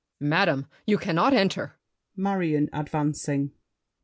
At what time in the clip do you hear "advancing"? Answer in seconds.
2.73-3.51